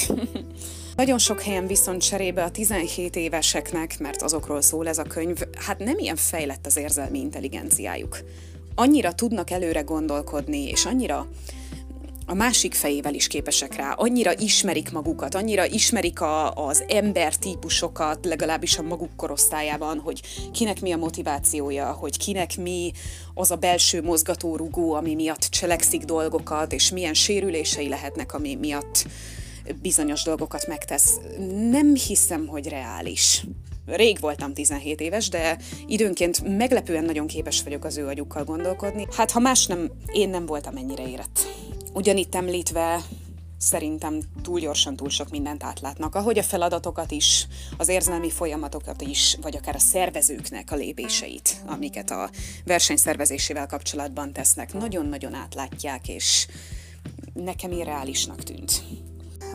Nagyon 0.97 1.19
sok 1.19 1.43
helyen 1.43 1.67
viszont 1.67 2.03
cserébe 2.03 2.43
a 2.43 2.50
17 2.50 3.17
éveseknek, 3.17 3.99
mert 3.99 4.23
azokról 4.23 4.61
szól 4.61 4.88
ez 4.88 4.99
a 4.99 5.03
könyv, 5.03 5.38
hát 5.57 5.79
nem 5.79 5.99
ilyen 5.99 6.17
fejlett 6.17 6.67
az 6.67 6.77
érzelmi 6.77 7.19
intelligenciájuk. 7.19 8.19
Annyira 8.75 9.12
tudnak 9.12 9.50
előre 9.50 9.81
gondolkodni, 9.81 10.69
és 10.69 10.85
annyira 10.85 11.27
a 12.30 12.35
másik 12.35 12.75
fejével 12.75 13.14
is 13.14 13.26
képesek 13.26 13.75
rá. 13.75 13.92
Annyira 13.92 14.38
ismerik 14.38 14.92
magukat, 14.92 15.35
annyira 15.35 15.66
ismerik 15.66 16.20
a, 16.20 16.52
az 16.52 16.85
ember 16.88 17.35
típusokat, 17.35 18.25
legalábbis 18.25 18.78
a 18.78 18.82
maguk 18.82 19.16
korosztályában, 19.16 19.99
hogy 19.99 20.23
kinek 20.52 20.80
mi 20.80 20.92
a 20.92 20.97
motivációja, 20.97 21.92
hogy 21.92 22.16
kinek 22.16 22.56
mi 22.56 22.92
az 23.35 23.50
a 23.50 23.56
belső 23.56 24.02
mozgatórugó, 24.02 24.92
ami 24.92 25.14
miatt 25.14 25.40
cselekszik 25.40 26.02
dolgokat, 26.02 26.73
és 26.73 26.90
milyen 26.90 27.14
sérülései 27.14 27.88
lehetnek, 27.88 28.35
ami 28.35 28.54
miatt 28.54 29.06
bizonyos 29.82 30.23
dolgokat 30.23 30.66
megtesz. 30.66 31.18
Nem 31.70 31.94
hiszem, 31.94 32.47
hogy 32.47 32.68
reális. 32.68 33.44
Rég 33.87 34.20
voltam 34.20 34.54
17 34.54 35.00
éves, 35.00 35.28
de 35.28 35.58
időnként 35.87 36.56
meglepően 36.56 37.04
nagyon 37.04 37.26
képes 37.26 37.62
vagyok 37.62 37.85
az 37.85 37.97
ő 37.97 38.06
agyukkal 38.06 38.44
gondolkodni. 38.44 39.06
Hát 39.16 39.30
ha 39.30 39.40
más 39.40 39.66
nem, 39.66 39.90
én 40.12 40.28
nem 40.28 40.47
voltam 40.47 40.76
ennyire 40.76 41.08
érett. 41.08 41.47
Ugyanitt 41.92 42.35
említve 42.35 43.00
szerintem 43.59 44.21
túl 44.42 44.61
gyorsan 44.61 44.97
túl 44.97 45.09
sok 45.09 45.30
mindent 45.30 45.64
átlátnak, 45.64 46.14
ahogy 46.14 46.38
a 46.38 46.42
feladatokat 46.42 47.11
is, 47.11 47.47
az 47.76 47.88
érzelmi 47.88 48.30
folyamatokat 48.30 49.02
is, 49.02 49.37
vagy 49.42 49.57
akár 49.57 49.75
a 49.75 49.78
szervezőknek 49.78 50.71
a 50.71 50.76
lépéseit, 50.76 51.62
amiket 51.66 52.11
a 52.11 52.30
verseny 52.64 52.97
szervezésével 52.97 53.66
kapcsolatban 53.66 54.33
tesznek, 54.33 54.73
nagyon-nagyon 54.73 55.35
átlátják, 55.35 56.09
és 56.09 56.47
nekem 57.33 57.71
irreálisnak 57.71 58.42
tűnt. 58.42 58.83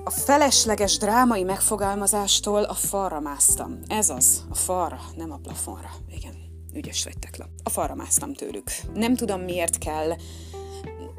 A 0.03 0.09
felesleges 0.09 0.97
drámai 0.97 1.43
megfogalmazástól 1.43 2.63
a 2.63 2.73
falra 2.73 3.19
másztam. 3.19 3.79
Ez 3.87 4.09
az, 4.09 4.45
a 4.49 4.55
falra, 4.55 4.99
nem 5.15 5.31
a 5.31 5.37
plafonra. 5.37 5.89
Igen, 6.09 6.33
ügyes 6.73 7.03
vagy 7.03 7.19
tekla. 7.19 7.49
A 7.63 7.69
falra 7.69 7.95
másztam 7.95 8.33
tőlük. 8.33 8.71
Nem 8.93 9.15
tudom 9.15 9.41
miért 9.41 9.77
kell 9.77 10.15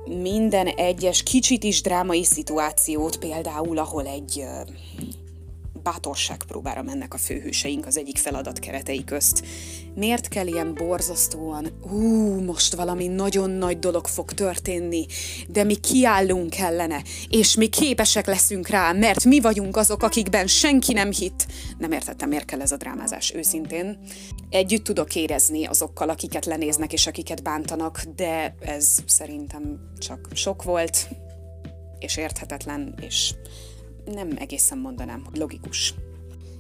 minden 0.07 0.67
egyes 0.67 1.23
kicsit 1.23 1.65
is 1.65 1.83
drámai 1.83 2.25
szituációt, 2.25 3.17
például 3.17 3.79
ahol 3.79 4.07
egy 4.07 4.45
bátorságpróbára 5.85 6.83
mennek 6.83 7.15
a 7.15 7.19
főhőseink 7.19 7.87
az 7.87 7.99
egyik 7.99 8.19
feladat 8.19 8.59
keretei 8.59 9.05
közt. 9.05 9.45
Miért 9.95 10.29
kell 10.29 10.47
ilyen 10.47 10.75
borzasztóan, 10.75 11.79
ú, 11.93 12.41
most 12.41 12.75
valami 12.75 13.07
nagyon 13.07 13.51
nagy 13.51 13.79
dolog 13.79 14.07
fog 14.07 14.33
történni, 14.33 15.07
de 15.49 15.65
mi 15.65 15.75
kiállunk 15.75 16.59
ellene, 16.59 17.03
és 17.29 17.55
mi 17.55 17.67
képesek 17.67 18.27
leszünk 18.27 18.69
rá, 18.69 18.93
mert 18.93 19.25
mi 19.25 19.41
vagyunk 19.41 19.77
azok, 19.77 20.03
akikben 20.03 20.47
senki 20.47 20.93
nem 20.93 21.13
hitt. 21.13 21.47
Nem 21.79 21.93
értettem, 21.93 22.29
miért 22.29 22.45
kell 22.45 22.61
ez 22.61 22.73
a 22.73 22.77
drámázás, 22.77 23.35
őszintén. 23.35 23.99
Együtt 24.51 24.85
tudok 24.85 25.15
érezni 25.15 25.65
azokkal, 25.65 26.09
akiket 26.09 26.45
lenéznek 26.45 26.93
és 26.93 27.07
akiket 27.07 27.43
bántanak, 27.43 28.03
de 28.17 28.55
ez 28.61 28.97
szerintem 29.07 29.93
csak 29.99 30.29
sok 30.33 30.63
volt, 30.63 31.09
és 31.99 32.17
érthetetlen, 32.17 32.95
és 33.01 33.35
nem 34.05 34.31
egészen 34.39 34.79
mondanám, 34.79 35.25
hogy 35.25 35.39
logikus. 35.39 35.95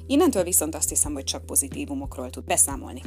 Innentől 0.06 0.42
viszont 0.42 0.74
azt 0.74 0.88
hiszem, 0.88 1.12
hogy 1.12 1.24
csak 1.24 1.46
pozitívumokról 1.46 2.30
tud 2.30 2.44
beszámolni. 2.44 3.02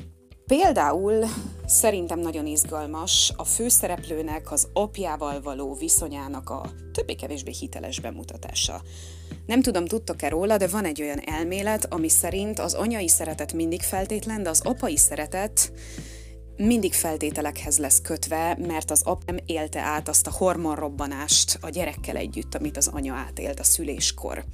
Például 0.45 1.25
szerintem 1.65 2.19
nagyon 2.19 2.45
izgalmas 2.45 3.33
a 3.35 3.43
főszereplőnek 3.43 4.51
az 4.51 4.67
apjával 4.73 5.41
való 5.41 5.73
viszonyának 5.73 6.49
a 6.49 6.69
többé-kevésbé 6.91 7.51
hiteles 7.51 7.99
bemutatása. 7.99 8.81
Nem 9.45 9.61
tudom, 9.61 9.85
tudtok-e 9.85 10.29
róla, 10.29 10.57
de 10.57 10.67
van 10.67 10.85
egy 10.85 11.01
olyan 11.01 11.19
elmélet, 11.25 11.93
ami 11.93 12.09
szerint 12.09 12.59
az 12.59 12.73
anyai 12.73 13.07
szeretet 13.07 13.53
mindig 13.53 13.81
feltétlen, 13.81 14.43
de 14.43 14.49
az 14.49 14.61
apai 14.61 14.97
szeretet 14.97 15.71
mindig 16.57 16.93
feltételekhez 16.93 17.77
lesz 17.79 18.01
kötve, 18.01 18.57
mert 18.67 18.91
az 18.91 19.01
ap 19.03 19.23
nem 19.25 19.37
élte 19.45 19.79
át 19.79 20.09
azt 20.09 20.27
a 20.27 20.31
hormonrobbanást 20.31 21.57
a 21.61 21.69
gyerekkel 21.69 22.15
együtt, 22.15 22.55
amit 22.55 22.77
az 22.77 22.87
anya 22.87 23.13
átélt 23.13 23.59
a 23.59 23.63
szüléskor. 23.63 24.45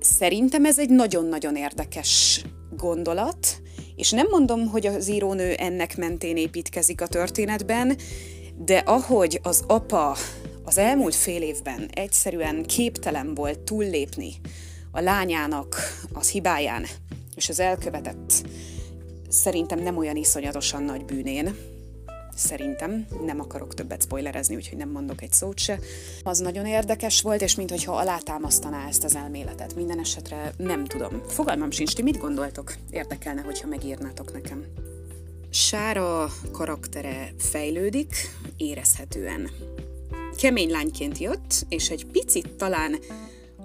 Szerintem 0.00 0.64
ez 0.64 0.78
egy 0.78 0.90
nagyon-nagyon 0.90 1.56
érdekes 1.56 2.44
gondolat, 2.76 3.62
és 3.96 4.10
nem 4.10 4.26
mondom, 4.30 4.66
hogy 4.68 4.86
az 4.86 5.08
írónő 5.08 5.52
ennek 5.52 5.96
mentén 5.96 6.36
építkezik 6.36 7.00
a 7.00 7.06
történetben, 7.06 7.96
de 8.56 8.78
ahogy 8.78 9.40
az 9.42 9.64
apa 9.66 10.16
az 10.64 10.78
elmúlt 10.78 11.14
fél 11.14 11.42
évben 11.42 11.88
egyszerűen 11.92 12.62
képtelen 12.62 13.34
volt 13.34 13.60
túllépni 13.60 14.32
a 14.90 15.00
lányának 15.00 15.76
az 16.12 16.30
hibáján, 16.30 16.86
és 17.34 17.48
az 17.48 17.60
elkövetett 17.60 18.42
szerintem 19.34 19.78
nem 19.78 19.96
olyan 19.96 20.16
iszonyatosan 20.16 20.82
nagy 20.82 21.04
bűnén, 21.04 21.56
szerintem, 22.36 23.06
nem 23.24 23.40
akarok 23.40 23.74
többet 23.74 24.02
spoilerezni, 24.02 24.56
úgyhogy 24.56 24.78
nem 24.78 24.88
mondok 24.88 25.22
egy 25.22 25.32
szót 25.32 25.58
se. 25.58 25.78
Az 26.22 26.38
nagyon 26.38 26.66
érdekes 26.66 27.20
volt, 27.20 27.42
és 27.42 27.54
mintha 27.54 27.96
alátámasztaná 27.96 28.88
ezt 28.88 29.04
az 29.04 29.16
elméletet. 29.16 29.74
Minden 29.74 29.98
esetre 29.98 30.54
nem 30.56 30.84
tudom. 30.84 31.22
Fogalmam 31.28 31.70
sincs, 31.70 31.94
ti 31.94 32.02
mit 32.02 32.18
gondoltok? 32.18 32.74
Érdekelne, 32.90 33.40
hogyha 33.40 33.68
megírnátok 33.68 34.32
nekem. 34.32 34.64
Sára 35.50 36.28
karaktere 36.52 37.34
fejlődik, 37.38 38.14
érezhetően. 38.56 39.50
Kemény 40.36 40.70
lányként 40.70 41.18
jött, 41.18 41.66
és 41.68 41.90
egy 41.90 42.06
picit 42.06 42.50
talán 42.50 42.98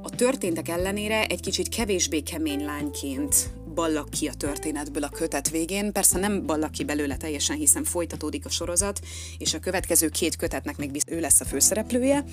a 0.02 0.10
történtek 0.10 0.68
ellenére 0.68 1.26
egy 1.26 1.40
kicsit 1.40 1.70
kevésbé 1.70 2.20
kemény 2.20 2.66
lányként 2.66 3.50
ballak 3.74 4.10
ki 4.10 4.28
a 4.28 4.34
történetből 4.34 5.04
a 5.04 5.10
kötet 5.10 5.50
végén. 5.50 5.92
Persze 5.92 6.20
nem 6.20 6.46
ballak 6.46 6.72
ki 6.72 6.84
belőle 6.84 7.18
teljesen, 7.18 7.58
hiszen 7.58 7.84
folytatódik 7.84 8.46
a 8.46 8.50
sorozat, 8.50 9.00
és 9.38 9.54
a 9.54 9.60
következő 9.60 10.10
két 10.10 10.36
kötetnek 10.36 10.78
még 10.78 11.02
ő 11.06 11.20
lesz 11.20 11.42
a 11.42 11.46
főszereplője, 11.46 12.24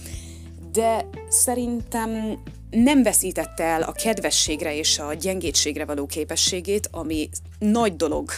de 0.72 1.08
szerintem 1.28 2.38
nem 2.70 3.02
veszítette 3.02 3.64
el 3.64 3.82
a 3.82 3.92
kedvességre 3.92 4.76
és 4.76 4.98
a 4.98 5.14
gyengétségre 5.14 5.84
való 5.84 6.06
képességét, 6.06 6.88
ami 6.90 7.28
nagy 7.58 7.96
dolog, 7.96 8.30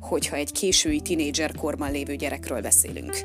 hogyha 0.00 0.36
egy 0.36 0.52
késői 0.52 1.00
tinédzser 1.00 1.54
lévő 1.90 2.16
gyerekről 2.16 2.60
beszélünk 2.60 3.24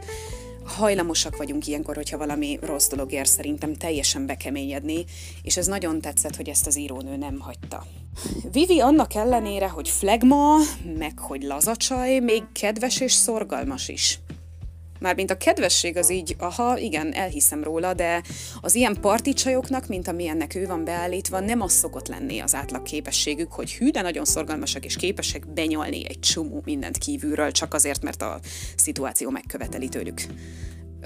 hajlamosak 0.79 1.37
vagyunk 1.37 1.67
ilyenkor, 1.67 1.95
hogyha 1.95 2.17
valami 2.17 2.59
rossz 2.61 2.87
dolog 2.87 3.11
ér 3.11 3.27
szerintem 3.27 3.73
teljesen 3.73 4.25
bekeményedni, 4.25 5.05
és 5.41 5.57
ez 5.57 5.67
nagyon 5.67 6.01
tetszett, 6.01 6.35
hogy 6.35 6.49
ezt 6.49 6.67
az 6.67 6.77
írónő 6.77 7.17
nem 7.17 7.39
hagyta. 7.39 7.85
Vivi 8.51 8.79
annak 8.79 9.15
ellenére, 9.15 9.67
hogy 9.67 9.89
flegma, 9.89 10.55
meg 10.97 11.19
hogy 11.19 11.43
lazacsaj, 11.43 12.19
még 12.19 12.43
kedves 12.51 12.99
és 12.99 13.11
szorgalmas 13.11 13.87
is. 13.87 14.19
Mármint 14.99 15.31
a 15.31 15.37
kedvesség 15.37 15.97
az 15.97 16.11
így, 16.11 16.35
aha, 16.39 16.77
igen, 16.77 17.13
elhiszem 17.13 17.63
róla, 17.63 17.93
de 17.93 18.23
az 18.61 18.75
ilyen 18.75 18.97
particsajoknak, 19.01 19.87
mint 19.87 20.07
amilyennek 20.07 20.55
ő 20.55 20.65
van 20.65 20.83
beállítva, 20.83 21.39
nem 21.39 21.61
az 21.61 21.71
szokott 21.71 22.07
lenni 22.07 22.39
az 22.39 22.55
átlag 22.55 22.83
képességük, 22.83 23.51
hogy 23.51 23.73
hű, 23.73 23.89
de 23.89 24.01
nagyon 24.01 24.25
szorgalmasak 24.25 24.85
és 24.85 24.95
képesek 24.95 25.53
benyalni 25.53 26.09
egy 26.09 26.19
csomó 26.19 26.61
mindent 26.65 26.97
kívülről, 26.97 27.51
csak 27.51 27.73
azért, 27.73 28.03
mert 28.03 28.21
a 28.21 28.39
szituáció 28.75 29.29
megköveteli 29.29 29.89
tőlük. 29.89 30.21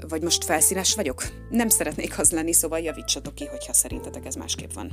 Vagy 0.08 0.22
most 0.22 0.44
felszínes 0.44 0.94
vagyok? 0.94 1.22
Nem 1.50 1.68
szeretnék 1.68 2.18
az 2.18 2.30
lenni, 2.30 2.52
szóval 2.52 2.78
javítsatok 2.78 3.34
ki, 3.34 3.46
hogyha 3.46 3.72
szerintetek 3.72 4.26
ez 4.26 4.34
másképp 4.34 4.72
van. 4.72 4.92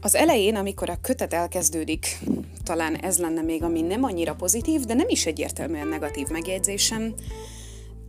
Az 0.00 0.14
elején, 0.14 0.56
amikor 0.56 0.90
a 0.90 0.98
kötet 1.00 1.34
elkezdődik, 1.34 2.18
talán 2.64 2.96
ez 2.96 3.18
lenne 3.18 3.42
még, 3.42 3.62
ami 3.62 3.80
nem 3.80 4.04
annyira 4.04 4.34
pozitív, 4.34 4.80
de 4.80 4.94
nem 4.94 5.08
is 5.08 5.26
egyértelműen 5.26 5.88
negatív 5.88 6.28
megjegyzésem, 6.28 7.14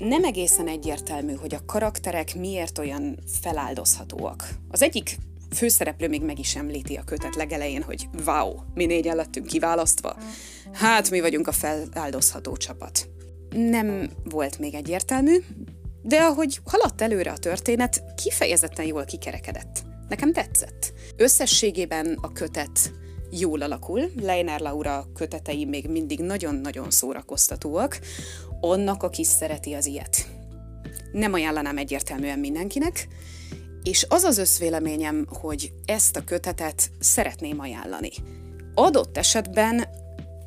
nem 0.01 0.23
egészen 0.23 0.67
egyértelmű, 0.67 1.33
hogy 1.33 1.55
a 1.55 1.65
karakterek 1.65 2.35
miért 2.35 2.77
olyan 2.77 3.19
feláldozhatóak. 3.41 4.49
Az 4.69 4.81
egyik 4.81 5.17
főszereplő 5.55 6.07
még 6.07 6.21
meg 6.21 6.39
is 6.39 6.55
említi 6.55 6.95
a 6.95 7.03
kötet 7.03 7.35
legelején, 7.35 7.81
hogy 7.81 8.07
wow, 8.25 8.53
mi 8.73 8.85
négyen 8.85 9.15
lettünk 9.15 9.45
kiválasztva. 9.45 10.17
Hát, 10.73 11.09
mi 11.09 11.19
vagyunk 11.19 11.47
a 11.47 11.51
feláldozható 11.51 12.57
csapat. 12.57 13.09
Nem 13.49 14.09
volt 14.23 14.59
még 14.59 14.73
egyértelmű, 14.73 15.37
de 16.01 16.21
ahogy 16.21 16.59
haladt 16.65 17.01
előre 17.01 17.31
a 17.31 17.37
történet, 17.37 18.03
kifejezetten 18.15 18.85
jól 18.85 19.05
kikerekedett. 19.05 19.83
Nekem 20.09 20.33
tetszett. 20.33 20.93
Összességében 21.15 22.17
a 22.21 22.31
kötet 22.31 22.91
jól 23.31 23.61
alakul. 23.61 24.11
Leiner 24.21 24.59
Laura 24.59 25.07
kötetei 25.13 25.65
még 25.65 25.87
mindig 25.87 26.19
nagyon-nagyon 26.19 26.91
szórakoztatóak 26.91 27.99
annak, 28.61 29.03
aki 29.03 29.23
szereti 29.23 29.73
az 29.73 29.85
ilyet. 29.85 30.27
Nem 31.11 31.33
ajánlanám 31.33 31.77
egyértelműen 31.77 32.39
mindenkinek, 32.39 33.07
és 33.83 34.05
az 34.09 34.23
az 34.23 34.37
összvéleményem, 34.37 35.25
hogy 35.29 35.73
ezt 35.85 36.15
a 36.15 36.23
kötetet 36.23 36.91
szeretném 36.99 37.59
ajánlani. 37.59 38.11
Adott 38.73 39.17
esetben 39.17 39.87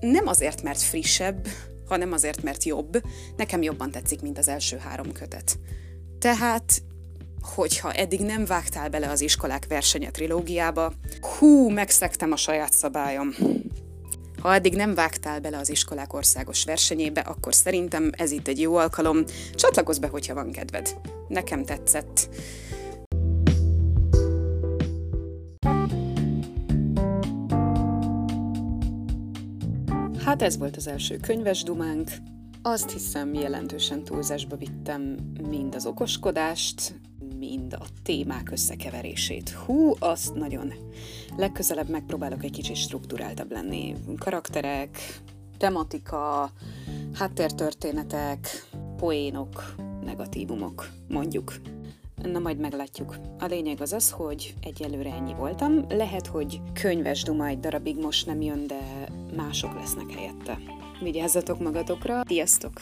nem 0.00 0.26
azért, 0.26 0.62
mert 0.62 0.82
frissebb, 0.82 1.46
hanem 1.88 2.12
azért, 2.12 2.42
mert 2.42 2.64
jobb. 2.64 3.02
Nekem 3.36 3.62
jobban 3.62 3.90
tetszik, 3.90 4.20
mint 4.20 4.38
az 4.38 4.48
első 4.48 4.76
három 4.76 5.12
kötet. 5.12 5.58
Tehát, 6.18 6.82
hogyha 7.54 7.92
eddig 7.92 8.20
nem 8.20 8.44
vágtál 8.44 8.88
bele 8.88 9.10
az 9.10 9.20
iskolák 9.20 9.66
versenye 9.68 10.10
trilógiába, 10.10 10.92
hú, 11.20 11.68
megszektem 11.68 12.32
a 12.32 12.36
saját 12.36 12.72
szabályom. 12.72 13.34
Ha 14.44 14.54
eddig 14.54 14.74
nem 14.74 14.94
vágtál 14.94 15.40
bele 15.40 15.58
az 15.58 15.70
iskolák 15.70 16.12
országos 16.12 16.64
versenyébe, 16.64 17.20
akkor 17.20 17.54
szerintem 17.54 18.10
ez 18.16 18.30
itt 18.30 18.48
egy 18.48 18.60
jó 18.60 18.76
alkalom. 18.76 19.24
Csatlakozz 19.54 19.98
be, 19.98 20.06
hogyha 20.06 20.34
van 20.34 20.50
kedved. 20.50 21.00
Nekem 21.28 21.64
tetszett. 21.64 22.28
Hát 30.24 30.42
ez 30.42 30.58
volt 30.58 30.76
az 30.76 30.86
első 30.86 31.16
könyves 31.16 31.62
dumánk. 31.62 32.10
Azt 32.62 32.90
hiszem, 32.90 33.34
jelentősen 33.34 34.04
túlzásba 34.04 34.56
vittem 34.56 35.16
mind 35.48 35.74
az 35.74 35.86
okoskodást, 35.86 36.94
mind 37.48 37.72
a 37.72 37.84
témák 38.02 38.50
összekeverését. 38.50 39.50
Hú, 39.50 39.94
azt 39.98 40.34
nagyon. 40.34 40.72
Legközelebb 41.36 41.88
megpróbálok 41.88 42.44
egy 42.44 42.50
kicsit 42.50 42.76
struktúráltabb 42.76 43.52
lenni. 43.52 43.94
Karakterek, 44.18 45.20
tematika, 45.58 46.50
háttértörténetek, 47.14 48.68
poénok, 48.96 49.74
negatívumok, 50.04 50.88
mondjuk. 51.08 51.54
Na 52.22 52.38
majd 52.38 52.58
meglátjuk. 52.58 53.16
A 53.38 53.44
lényeg 53.44 53.80
az 53.80 53.92
az, 53.92 54.10
hogy 54.10 54.54
egyelőre 54.60 55.12
ennyi 55.12 55.34
voltam. 55.34 55.84
Lehet, 55.88 56.26
hogy 56.26 56.60
könyves 56.72 57.22
duma 57.22 57.46
egy 57.46 57.60
darabig 57.60 57.96
most 57.96 58.26
nem 58.26 58.40
jön, 58.40 58.66
de 58.66 59.08
mások 59.36 59.74
lesznek 59.74 60.10
helyette. 60.10 60.58
Vigyázzatok 61.02 61.60
magatokra, 61.60 62.22
sziasztok! 62.26 62.72